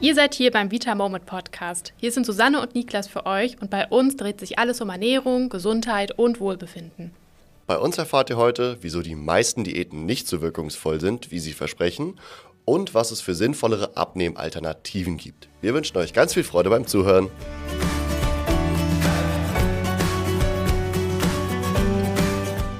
Ihr 0.00 0.14
seid 0.14 0.32
hier 0.32 0.52
beim 0.52 0.70
Vita 0.70 0.94
Moment 0.94 1.26
Podcast. 1.26 1.92
Hier 1.96 2.12
sind 2.12 2.24
Susanne 2.24 2.60
und 2.60 2.76
Niklas 2.76 3.08
für 3.08 3.26
euch 3.26 3.60
und 3.60 3.68
bei 3.68 3.88
uns 3.88 4.14
dreht 4.14 4.38
sich 4.38 4.56
alles 4.56 4.80
um 4.80 4.90
Ernährung, 4.90 5.48
Gesundheit 5.48 6.16
und 6.16 6.38
Wohlbefinden. 6.38 7.10
Bei 7.66 7.78
uns 7.78 7.98
erfahrt 7.98 8.30
ihr 8.30 8.36
heute, 8.36 8.78
wieso 8.80 9.02
die 9.02 9.16
meisten 9.16 9.64
Diäten 9.64 10.06
nicht 10.06 10.28
so 10.28 10.40
wirkungsvoll 10.40 11.00
sind, 11.00 11.32
wie 11.32 11.40
sie 11.40 11.52
versprechen 11.52 12.20
und 12.64 12.94
was 12.94 13.10
es 13.10 13.20
für 13.20 13.34
sinnvollere 13.34 13.96
Abnehmalternativen 13.96 15.16
gibt. 15.16 15.48
Wir 15.62 15.74
wünschen 15.74 15.98
euch 15.98 16.12
ganz 16.12 16.32
viel 16.32 16.44
Freude 16.44 16.70
beim 16.70 16.86
Zuhören. 16.86 17.28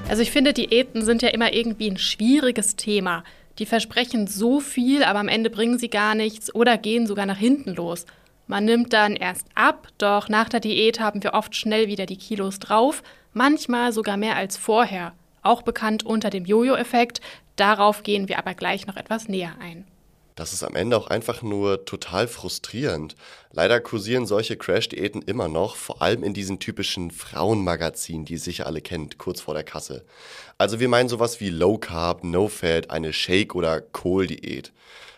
Also 0.08 0.22
ich 0.22 0.30
finde, 0.30 0.52
Diäten 0.52 1.04
sind 1.04 1.22
ja 1.22 1.30
immer 1.30 1.52
irgendwie 1.52 1.90
ein 1.90 1.98
schwieriges 1.98 2.76
Thema. 2.76 3.24
Die 3.58 3.66
versprechen 3.66 4.26
so 4.26 4.60
viel, 4.60 5.02
aber 5.02 5.18
am 5.18 5.28
Ende 5.28 5.50
bringen 5.50 5.78
sie 5.78 5.90
gar 5.90 6.14
nichts 6.14 6.54
oder 6.54 6.78
gehen 6.78 7.06
sogar 7.06 7.26
nach 7.26 7.38
hinten 7.38 7.74
los. 7.74 8.06
Man 8.46 8.64
nimmt 8.64 8.92
dann 8.92 9.16
erst 9.16 9.46
ab, 9.54 9.88
doch 9.98 10.28
nach 10.28 10.48
der 10.48 10.60
Diät 10.60 11.00
haben 11.00 11.22
wir 11.22 11.34
oft 11.34 11.54
schnell 11.54 11.88
wieder 11.88 12.06
die 12.06 12.16
Kilos 12.16 12.58
drauf, 12.60 13.02
manchmal 13.32 13.92
sogar 13.92 14.16
mehr 14.16 14.36
als 14.36 14.56
vorher, 14.56 15.12
auch 15.42 15.62
bekannt 15.62 16.04
unter 16.04 16.30
dem 16.30 16.44
Jojo-Effekt. 16.44 17.20
Darauf 17.56 18.02
gehen 18.02 18.28
wir 18.28 18.38
aber 18.38 18.54
gleich 18.54 18.86
noch 18.86 18.96
etwas 18.96 19.28
näher 19.28 19.54
ein 19.60 19.84
das 20.38 20.52
ist 20.52 20.62
am 20.62 20.76
Ende 20.76 20.96
auch 20.96 21.08
einfach 21.08 21.42
nur 21.42 21.84
total 21.84 22.28
frustrierend. 22.28 23.16
Leider 23.50 23.80
kursieren 23.80 24.24
solche 24.24 24.56
Crash-Diäten 24.56 25.22
immer 25.22 25.48
noch, 25.48 25.74
vor 25.74 26.00
allem 26.00 26.22
in 26.22 26.32
diesen 26.32 26.60
typischen 26.60 27.10
Frauenmagazinen, 27.10 28.24
die 28.24 28.34
ihr 28.34 28.38
sicher 28.38 28.66
alle 28.66 28.80
kennt, 28.80 29.18
kurz 29.18 29.40
vor 29.40 29.54
der 29.54 29.64
Kasse. 29.64 30.04
Also 30.56 30.78
wir 30.78 30.88
meinen 30.88 31.08
sowas 31.08 31.40
wie 31.40 31.50
Low 31.50 31.78
Carb, 31.78 32.22
No 32.22 32.46
Fat, 32.46 32.90
eine 32.90 33.12
Shake- 33.12 33.56
oder 33.56 33.80
Kohl-Diät. 33.80 34.72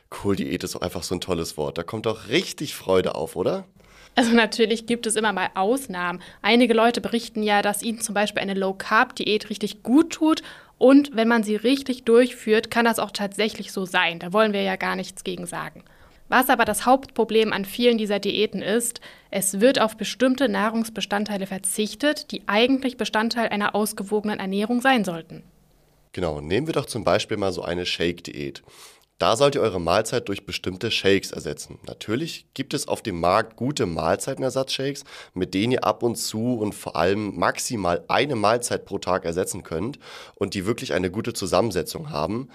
Kohl-Diät 0.09 0.65
ist 0.65 0.75
auch 0.75 0.81
einfach 0.81 1.03
so 1.03 1.15
ein 1.15 1.21
tolles 1.21 1.59
Wort. 1.59 1.77
Da 1.77 1.83
kommt 1.83 2.07
doch 2.07 2.29
richtig 2.29 2.75
Freude 2.75 3.15
auf, 3.15 3.37
oder? 3.37 3.67
Also 4.15 4.33
natürlich 4.33 4.87
gibt 4.87 5.07
es 5.07 5.17
immer 5.17 5.33
mal 5.33 5.51
Ausnahmen. 5.55 6.23
Einige 6.41 6.73
Leute 6.75 7.01
berichten 7.01 7.43
ja, 7.43 7.61
dass 7.61 7.83
ihnen 7.83 8.01
zum 8.01 8.15
Beispiel 8.15 8.43
eine 8.43 8.55
Low-Carb-Diät 8.55 9.51
richtig 9.51 9.83
gut 9.83 10.11
tut 10.15 10.43
und 10.81 11.15
wenn 11.15 11.29
man 11.29 11.43
sie 11.43 11.57
richtig 11.57 12.05
durchführt, 12.05 12.71
kann 12.71 12.87
das 12.87 12.99
auch 12.99 13.11
tatsächlich 13.11 13.71
so 13.71 13.85
sein. 13.85 14.19
Da 14.19 14.33
wollen 14.33 14.55
wir 14.55 14.63
ja 14.63 14.77
gar 14.77 14.97
nichts 14.97 15.25
gegen 15.25 15.45
sagen. 15.45 15.85
Was 16.31 16.49
aber 16.49 16.65
das 16.65 16.87
Hauptproblem 16.87 17.53
an 17.53 17.67
vielen 17.67 17.99
dieser 17.99 18.19
Diäten 18.19 18.63
ist, 18.63 19.03
es 19.31 19.61
wird 19.61 19.79
auf 19.79 19.99
bestimmte 19.99 20.49
Nahrungsbestandteile 20.49 21.47
verzichtet, 21.47 22.33
die 22.33 22.45
eigentlich 22.47 22.97
Bestandteil 22.97 23.51
einer 23.51 23.75
ausgewogenen 23.75 24.41
Ernährung 24.41 24.81
sein 24.81 25.05
sollten. 25.05 25.43
Genau, 26.13 26.41
nehmen 26.41 26.67
wir 26.67 26.73
doch 26.73 26.87
zum 26.87 27.05
Beispiel 27.05 27.37
mal 27.37 27.53
so 27.53 27.63
eine 27.63 27.85
Shake-Diät. 27.85 28.63
Da 29.21 29.37
sollt 29.37 29.55
ihr 29.55 29.61
eure 29.61 29.83
Mahlzeit 29.83 30.31
durch 30.31 30.47
bestimmte 30.47 30.91
Shakes 30.91 31.31
ersetzen. 31.31 31.79
Natürlich 31.87 32.47
gibt 32.55 32.73
es 32.73 32.89
auf 32.89 33.03
dem 33.03 33.21
Markt 33.21 33.55
gute 33.55 33.85
Mahlzeitenersatzshakes, 33.85 35.05
mit 35.35 35.53
denen 35.53 35.73
ihr 35.73 35.85
ab 35.85 36.03
und 36.03 36.17
zu 36.17 36.55
und 36.55 36.75
vor 36.75 36.97
allem 36.97 37.39
maximal 37.39 38.03
eine 38.09 38.35
Mahlzeit 38.35 38.87
pro 38.87 38.99
Tag 38.99 39.27
ersetzen 39.27 39.63
könnt 39.63 39.99
und 40.37 40.55
die 40.55 40.65
wirklich 40.65 40.95
eine 40.95 41.11
gute 41.11 41.35
Zusammensetzung 41.35 42.09
haben. 42.09 42.49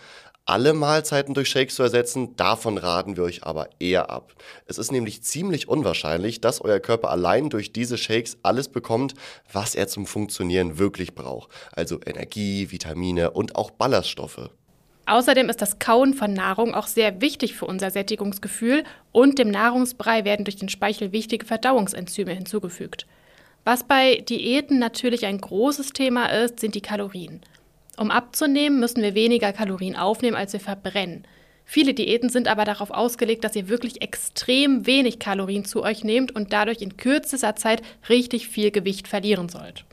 Alle 0.45 0.73
Mahlzeiten 0.73 1.35
durch 1.35 1.49
Shakes 1.49 1.75
zu 1.75 1.83
ersetzen, 1.83 2.35
davon 2.35 2.79
raten 2.79 3.15
wir 3.15 3.25
euch 3.25 3.43
aber 3.43 3.69
eher 3.77 4.09
ab. 4.09 4.33
Es 4.65 4.79
ist 4.79 4.91
nämlich 4.91 5.21
ziemlich 5.21 5.67
unwahrscheinlich, 5.67 6.41
dass 6.41 6.61
euer 6.61 6.79
Körper 6.79 7.11
allein 7.11 7.51
durch 7.51 7.73
diese 7.73 7.99
Shakes 7.99 8.37
alles 8.41 8.69
bekommt, 8.69 9.13
was 9.53 9.75
er 9.75 9.87
zum 9.87 10.07
Funktionieren 10.07 10.79
wirklich 10.79 11.13
braucht. 11.13 11.51
Also 11.73 11.99
Energie, 12.03 12.71
Vitamine 12.71 13.29
und 13.29 13.55
auch 13.55 13.69
Ballaststoffe. 13.69 14.49
Außerdem 15.07 15.49
ist 15.49 15.61
das 15.61 15.77
Kauen 15.77 16.13
von 16.13 16.33
Nahrung 16.33 16.73
auch 16.73 16.87
sehr 16.87 17.21
wichtig 17.21 17.53
für 17.53 17.65
unser 17.65 17.91
Sättigungsgefühl 17.91 18.83
und 19.11 19.37
dem 19.37 19.51
Nahrungsbrei 19.51 20.25
werden 20.25 20.45
durch 20.45 20.55
den 20.55 20.69
Speichel 20.69 21.11
wichtige 21.11 21.45
Verdauungsenzyme 21.45 22.31
hinzugefügt. 22.31 23.05
Was 23.63 23.83
bei 23.83 24.17
Diäten 24.17 24.79
natürlich 24.79 25.25
ein 25.25 25.39
großes 25.39 25.93
Thema 25.93 26.27
ist, 26.27 26.59
sind 26.59 26.75
die 26.75 26.81
Kalorien. 26.81 27.41
Um 27.97 28.11
abzunehmen, 28.11 28.79
müssen 28.79 29.01
wir 29.01 29.15
weniger 29.15 29.53
Kalorien 29.53 29.95
aufnehmen, 29.95 30.35
als 30.35 30.53
wir 30.53 30.59
verbrennen. 30.59 31.25
Viele 31.65 31.93
Diäten 31.93 32.29
sind 32.29 32.47
aber 32.47 32.63
darauf 32.63 32.91
ausgelegt, 32.91 33.43
dass 33.43 33.55
ihr 33.55 33.69
wirklich 33.69 34.01
extrem 34.01 34.85
wenig 34.85 35.17
Kalorien 35.17 35.65
zu 35.65 35.81
euch 35.83 36.03
nehmt 36.03 36.35
und 36.35 36.53
dadurch 36.53 36.81
in 36.81 36.97
kürzester 36.97 37.55
Zeit 37.55 37.81
richtig 38.07 38.47
viel 38.47 38.69
Gewicht 38.69 39.07
verlieren 39.07 39.49
sollt. 39.49 39.85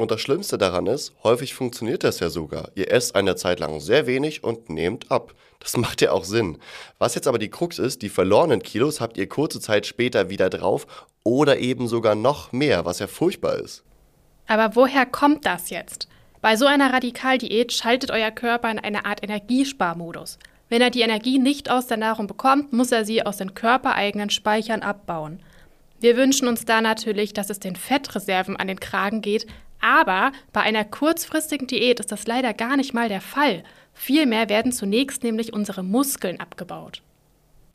Und 0.00 0.10
das 0.10 0.22
Schlimmste 0.22 0.56
daran 0.56 0.86
ist, 0.86 1.12
häufig 1.24 1.52
funktioniert 1.52 2.04
das 2.04 2.20
ja 2.20 2.30
sogar. 2.30 2.70
Ihr 2.74 2.90
esst 2.90 3.14
eine 3.14 3.36
Zeit 3.36 3.60
lang 3.60 3.80
sehr 3.80 4.06
wenig 4.06 4.42
und 4.42 4.70
nehmt 4.70 5.10
ab. 5.10 5.34
Das 5.58 5.76
macht 5.76 6.00
ja 6.00 6.12
auch 6.12 6.24
Sinn. 6.24 6.56
Was 6.98 7.14
jetzt 7.14 7.28
aber 7.28 7.38
die 7.38 7.50
Krux 7.50 7.78
ist, 7.78 8.00
die 8.00 8.08
verlorenen 8.08 8.62
Kilos 8.62 9.02
habt 9.02 9.18
ihr 9.18 9.28
kurze 9.28 9.60
Zeit 9.60 9.84
später 9.84 10.30
wieder 10.30 10.48
drauf 10.48 10.86
oder 11.22 11.58
eben 11.58 11.86
sogar 11.86 12.14
noch 12.14 12.50
mehr, 12.50 12.86
was 12.86 12.98
ja 12.98 13.08
furchtbar 13.08 13.56
ist. 13.56 13.84
Aber 14.46 14.74
woher 14.74 15.04
kommt 15.04 15.44
das 15.44 15.68
jetzt? 15.68 16.08
Bei 16.40 16.56
so 16.56 16.64
einer 16.64 16.94
Radikaldiät 16.94 17.70
schaltet 17.70 18.10
euer 18.10 18.30
Körper 18.30 18.70
in 18.70 18.78
eine 18.78 19.04
Art 19.04 19.22
Energiesparmodus. 19.22 20.38
Wenn 20.70 20.80
er 20.80 20.88
die 20.88 21.02
Energie 21.02 21.38
nicht 21.38 21.70
aus 21.70 21.88
der 21.88 21.98
Nahrung 21.98 22.26
bekommt, 22.26 22.72
muss 22.72 22.90
er 22.90 23.04
sie 23.04 23.26
aus 23.26 23.36
den 23.36 23.52
körpereigenen 23.52 24.30
Speichern 24.30 24.80
abbauen. 24.80 25.42
Wir 26.00 26.16
wünschen 26.16 26.48
uns 26.48 26.64
da 26.64 26.80
natürlich, 26.80 27.34
dass 27.34 27.50
es 27.50 27.60
den 27.60 27.76
Fettreserven 27.76 28.56
an 28.56 28.68
den 28.68 28.80
Kragen 28.80 29.20
geht, 29.20 29.46
aber 29.80 30.32
bei 30.52 30.60
einer 30.60 30.84
kurzfristigen 30.84 31.66
Diät 31.66 32.00
ist 32.00 32.12
das 32.12 32.26
leider 32.26 32.54
gar 32.54 32.76
nicht 32.76 32.94
mal 32.94 33.08
der 33.08 33.20
Fall. 33.20 33.64
Vielmehr 33.94 34.48
werden 34.48 34.72
zunächst 34.72 35.22
nämlich 35.22 35.52
unsere 35.52 35.82
Muskeln 35.82 36.40
abgebaut. 36.40 37.02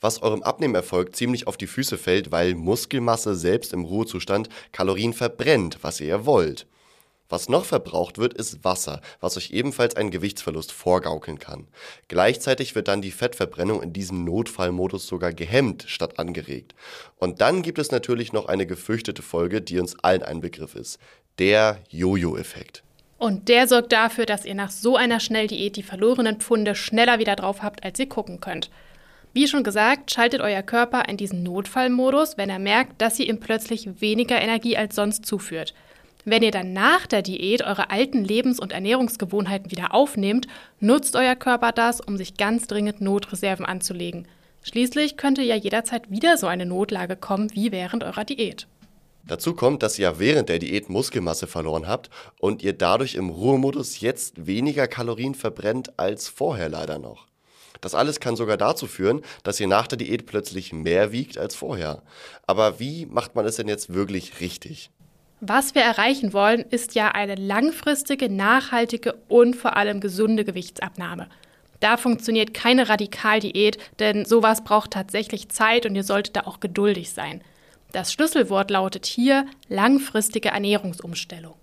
Was 0.02 0.22
eurem 0.22 0.44
Abnehmerfolg 0.44 1.16
ziemlich 1.16 1.48
auf 1.48 1.58
die 1.58 1.68
Füße 1.68 1.98
fällt, 1.98 2.32
weil 2.32 2.54
Muskelmasse 2.54 3.36
selbst 3.36 3.74
im 3.74 3.86
Ruhezustand 3.86 4.50
Kalorien 4.72 5.14
verbrennt, 5.14 5.80
was 5.82 6.00
ihr 6.00 6.26
wollt. 6.26 6.68
Was 7.28 7.50
noch 7.50 7.66
verbraucht 7.66 8.20
wird, 8.20 8.36
ist 8.36 8.64
Wasser, 8.64 9.02
was 9.20 9.36
euch 9.36 9.50
ebenfalls 9.50 9.96
einen 9.96 10.12
Gewichtsverlust 10.12 10.72
vorgaukeln 10.72 11.40
kann. 11.40 11.68
Gleichzeitig 12.08 12.76
wird 12.76 12.88
dann 12.88 13.02
die 13.02 13.10
Fettverbrennung 13.10 13.82
in 13.82 13.94
diesem 13.94 14.24
Notfallmodus 14.26 15.08
sogar 15.08 15.34
gehemmt 15.34 15.86
statt 15.88 16.20
angeregt. 16.20 16.76
Und 17.18 17.42
dann 17.42 17.64
gibt 17.64 17.80
es 17.80 17.90
natürlich 17.90 18.32
noch 18.32 18.46
eine 18.46 18.68
gefürchtete 18.68 19.24
Folge, 19.24 19.62
die 19.62 19.80
uns 19.80 19.98
allen 20.00 20.22
ein 20.22 20.40
Begriff 20.40 20.76
ist 20.76 21.00
der 21.40 21.80
Jojo-Effekt. 21.90 22.84
Und 23.18 23.48
der 23.48 23.68
sorgt 23.68 23.92
dafür, 23.92 24.26
dass 24.26 24.46
ihr 24.46 24.56
nach 24.56 24.72
so 24.72 24.98
einer 24.98 25.20
Schnelldiät 25.20 25.78
die 25.78 25.84
verlorenen 25.84 26.38
Pfunde 26.38 26.76
schneller 26.76 27.20
wieder 27.20 27.36
drauf 27.36 27.64
habt, 27.64 27.84
als 27.84 27.98
ihr 28.00 28.10
gucken 28.10 28.40
könnt. 28.40 28.70
Wie 29.34 29.48
schon 29.48 29.64
gesagt, 29.64 30.12
schaltet 30.12 30.42
euer 30.42 30.62
Körper 30.62 31.10
in 31.10 31.18
diesen 31.18 31.44
Notfallmodus, 31.44 32.38
wenn 32.38 32.50
er 32.50 32.60
merkt, 32.60 33.02
dass 33.02 33.20
ihr 33.20 33.28
ihm 33.28 33.40
plötzlich 33.40 34.02
weniger 34.02 34.42
Energie 34.42 34.78
als 34.78 34.96
sonst 34.96 35.26
zuführt. 35.26 35.74
Wenn 36.24 36.42
ihr 36.42 36.52
dann 36.52 36.74
nach 36.74 37.06
der 37.06 37.22
Diät 37.22 37.62
eure 37.62 37.92
alten 37.92 38.24
Lebens- 38.24 38.60
und 38.60 38.72
Ernährungsgewohnheiten 38.72 39.72
wieder 39.72 39.94
aufnehmt, 39.94 40.48
nutzt 40.80 41.16
euer 41.16 41.36
Körper 41.36 41.72
das, 41.72 42.02
um 42.02 42.18
sich 42.18 42.38
ganz 42.38 42.68
dringend 42.68 43.02
Notreserven 43.02 43.66
anzulegen. 43.66 44.28
Schließlich 44.64 45.18
könnte 45.18 45.44
ja 45.44 45.56
jederzeit 45.56 46.10
wieder 46.10 46.38
so 46.38 46.48
eine 46.48 46.66
Notlage 46.66 47.16
kommen 47.16 47.54
wie 47.54 47.72
während 47.72 48.04
eurer 48.04 48.26
Diät. 48.26 48.68
Dazu 49.28 49.56
kommt, 49.56 49.82
dass 49.82 49.98
ihr 49.98 50.04
ja 50.04 50.20
während 50.20 50.50
der 50.50 50.60
Diät 50.60 50.90
Muskelmasse 50.90 51.48
verloren 51.48 51.88
habt 51.88 52.10
und 52.40 52.62
ihr 52.62 52.74
dadurch 52.74 53.16
im 53.16 53.30
Ruhemodus 53.30 54.00
jetzt 54.00 54.46
weniger 54.46 54.88
Kalorien 54.88 55.34
verbrennt 55.34 55.98
als 55.98 56.28
vorher 56.28 56.70
leider 56.70 57.00
noch. 57.00 57.26
Das 57.82 57.96
alles 57.96 58.20
kann 58.20 58.36
sogar 58.36 58.58
dazu 58.58 58.88
führen, 58.88 59.22
dass 59.44 59.60
ihr 59.60 59.68
nach 59.68 59.88
der 59.88 59.98
Diät 59.98 60.26
plötzlich 60.26 60.74
mehr 60.74 61.12
wiegt 61.12 61.38
als 61.38 61.56
vorher. 61.56 62.04
Aber 62.46 62.80
wie 62.80 63.06
macht 63.06 63.36
man 63.36 63.46
es 63.46 63.56
denn 63.56 63.68
jetzt 63.68 63.94
wirklich 63.94 64.40
richtig? 64.40 64.92
Was 65.42 65.76
wir 65.76 65.82
erreichen 65.82 66.32
wollen, 66.34 66.62
ist 66.62 66.96
ja 66.96 67.10
eine 67.10 67.36
langfristige, 67.36 68.30
nachhaltige 68.30 69.16
und 69.28 69.56
vor 69.56 69.76
allem 69.76 70.00
gesunde 70.00 70.46
Gewichtsabnahme. 70.46 71.28
Da 71.80 71.98
funktioniert 71.98 72.54
keine 72.54 72.90
Radikaldiät, 72.90 73.78
denn 74.00 74.26
sowas 74.26 74.64
braucht 74.64 74.92
tatsächlich 74.92 75.50
Zeit 75.50 75.86
und 75.86 75.96
ihr 75.96 76.04
solltet 76.04 76.38
da 76.38 76.42
auch 76.42 76.60
geduldig 76.60 77.12
sein. 77.12 77.44
Das 77.96 78.12
Schlüsselwort 78.12 78.72
lautet 78.72 79.06
hier 79.06 79.46
langfristige 79.70 80.50
Ernährungsumstellung. 80.50 81.54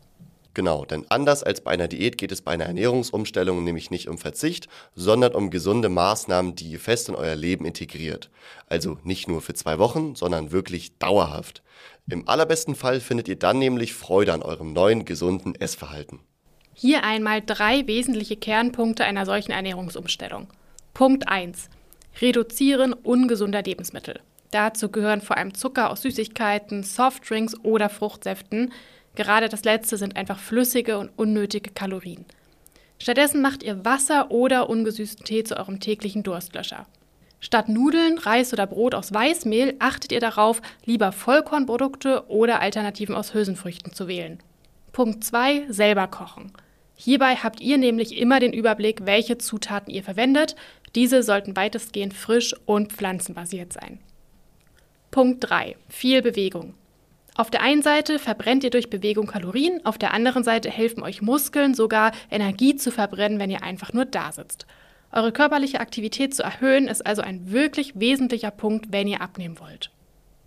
Genau, 0.54 0.86
denn 0.86 1.04
anders 1.10 1.42
als 1.42 1.60
bei 1.60 1.72
einer 1.72 1.88
Diät 1.88 2.16
geht 2.16 2.32
es 2.32 2.40
bei 2.40 2.52
einer 2.52 2.64
Ernährungsumstellung 2.64 3.62
nämlich 3.62 3.90
nicht 3.90 4.08
um 4.08 4.16
Verzicht, 4.16 4.66
sondern 4.94 5.34
um 5.34 5.50
gesunde 5.50 5.90
Maßnahmen, 5.90 6.54
die 6.54 6.70
ihr 6.70 6.80
fest 6.80 7.10
in 7.10 7.16
euer 7.16 7.34
Leben 7.34 7.66
integriert. 7.66 8.30
Also 8.66 8.96
nicht 9.04 9.28
nur 9.28 9.42
für 9.42 9.52
zwei 9.52 9.78
Wochen, 9.78 10.14
sondern 10.14 10.52
wirklich 10.52 10.96
dauerhaft. 10.96 11.62
Im 12.08 12.26
allerbesten 12.26 12.76
Fall 12.76 13.00
findet 13.00 13.28
ihr 13.28 13.36
dann 13.36 13.58
nämlich 13.58 13.92
Freude 13.92 14.32
an 14.32 14.40
eurem 14.40 14.72
neuen 14.72 15.04
gesunden 15.04 15.54
Essverhalten. 15.54 16.20
Hier 16.72 17.04
einmal 17.04 17.42
drei 17.42 17.86
wesentliche 17.86 18.36
Kernpunkte 18.36 19.04
einer 19.04 19.26
solchen 19.26 19.52
Ernährungsumstellung. 19.52 20.48
Punkt 20.94 21.28
1. 21.28 21.68
Reduzieren 22.22 22.94
ungesunder 22.94 23.60
Lebensmittel. 23.60 24.20
Dazu 24.52 24.90
gehören 24.90 25.22
vor 25.22 25.38
allem 25.38 25.54
Zucker 25.54 25.90
aus 25.90 26.02
Süßigkeiten, 26.02 26.84
Softdrinks 26.84 27.58
oder 27.64 27.88
Fruchtsäften. 27.88 28.70
Gerade 29.14 29.48
das 29.48 29.64
letzte 29.64 29.96
sind 29.96 30.16
einfach 30.16 30.38
flüssige 30.38 30.98
und 30.98 31.10
unnötige 31.16 31.70
Kalorien. 31.70 32.26
Stattdessen 32.98 33.40
macht 33.40 33.62
ihr 33.62 33.84
Wasser 33.84 34.30
oder 34.30 34.68
ungesüßten 34.68 35.24
Tee 35.24 35.42
zu 35.42 35.56
eurem 35.56 35.80
täglichen 35.80 36.22
Durstlöscher. 36.22 36.86
Statt 37.40 37.68
Nudeln, 37.68 38.18
Reis 38.18 38.52
oder 38.52 38.66
Brot 38.66 38.94
aus 38.94 39.12
Weißmehl 39.12 39.74
achtet 39.80 40.12
ihr 40.12 40.20
darauf, 40.20 40.62
lieber 40.84 41.12
Vollkornprodukte 41.12 42.28
oder 42.28 42.60
Alternativen 42.60 43.16
aus 43.16 43.34
Hülsenfrüchten 43.34 43.92
zu 43.94 44.06
wählen. 44.06 44.38
Punkt 44.92 45.24
2. 45.24 45.64
Selber 45.70 46.06
kochen. 46.08 46.52
Hierbei 46.94 47.36
habt 47.36 47.60
ihr 47.62 47.78
nämlich 47.78 48.18
immer 48.18 48.38
den 48.38 48.52
Überblick, 48.52 49.06
welche 49.06 49.38
Zutaten 49.38 49.92
ihr 49.92 50.04
verwendet. 50.04 50.54
Diese 50.94 51.22
sollten 51.22 51.56
weitestgehend 51.56 52.12
frisch 52.12 52.54
und 52.66 52.92
pflanzenbasiert 52.92 53.72
sein. 53.72 53.98
Punkt 55.12 55.50
3. 55.50 55.76
Viel 55.90 56.22
Bewegung. 56.22 56.72
Auf 57.34 57.50
der 57.50 57.60
einen 57.60 57.82
Seite 57.82 58.18
verbrennt 58.18 58.64
ihr 58.64 58.70
durch 58.70 58.88
Bewegung 58.88 59.26
Kalorien, 59.26 59.84
auf 59.84 59.98
der 59.98 60.14
anderen 60.14 60.42
Seite 60.42 60.70
helfen 60.70 61.02
euch 61.02 61.20
Muskeln 61.20 61.74
sogar 61.74 62.12
Energie 62.30 62.76
zu 62.76 62.90
verbrennen, 62.90 63.38
wenn 63.38 63.50
ihr 63.50 63.62
einfach 63.62 63.92
nur 63.92 64.06
da 64.06 64.32
sitzt. 64.32 64.66
Eure 65.12 65.30
körperliche 65.30 65.80
Aktivität 65.80 66.34
zu 66.34 66.42
erhöhen 66.42 66.88
ist 66.88 67.04
also 67.04 67.20
ein 67.20 67.52
wirklich 67.52 68.00
wesentlicher 68.00 68.50
Punkt, 68.50 68.86
wenn 68.90 69.06
ihr 69.06 69.20
abnehmen 69.20 69.60
wollt. 69.60 69.90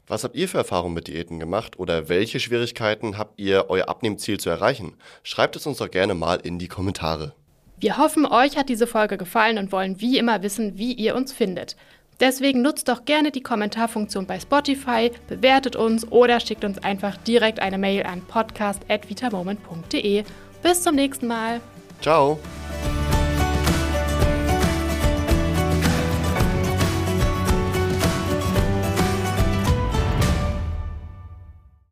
Was 0.07 0.23
habt 0.23 0.35
ihr 0.35 0.49
für 0.49 0.57
Erfahrungen 0.57 0.95
mit 0.95 1.09
Diäten 1.09 1.39
gemacht 1.39 1.77
oder 1.77 2.09
welche 2.09 2.39
Schwierigkeiten 2.39 3.19
habt 3.19 3.39
ihr, 3.39 3.65
euer 3.69 3.87
Abnehmziel 3.87 4.39
zu 4.39 4.49
erreichen? 4.49 4.95
Schreibt 5.21 5.55
es 5.55 5.67
uns 5.67 5.77
doch 5.77 5.91
gerne 5.91 6.15
mal 6.15 6.39
in 6.41 6.57
die 6.57 6.69
Kommentare. 6.69 7.35
Wir 7.77 7.99
hoffen, 7.99 8.25
euch 8.25 8.57
hat 8.57 8.69
diese 8.69 8.87
Folge 8.87 9.17
gefallen 9.17 9.59
und 9.59 9.71
wollen 9.71 10.01
wie 10.01 10.17
immer 10.17 10.41
wissen, 10.41 10.79
wie 10.79 10.93
ihr 10.93 11.15
uns 11.15 11.33
findet. 11.33 11.75
Deswegen 12.19 12.61
nutzt 12.61 12.87
doch 12.87 13.05
gerne 13.05 13.31
die 13.31 13.41
Kommentarfunktion 13.41 14.25
bei 14.25 14.39
Spotify, 14.39 15.11
bewertet 15.27 15.75
uns 15.75 16.09
oder 16.11 16.39
schickt 16.39 16.63
uns 16.63 16.81
einfach 16.83 17.17
direkt 17.17 17.59
eine 17.59 17.77
Mail 17.77 18.03
an 18.03 18.21
podcast.vitamoment.de. 18.21 20.23
Bis 20.63 20.81
zum 20.81 20.95
nächsten 20.95 21.27
Mal. 21.27 21.59
Ciao. 22.01 22.39